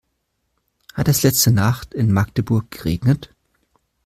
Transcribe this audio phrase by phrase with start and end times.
[0.95, 3.35] Hat es letzte Nacht in Magdeburg geregnet?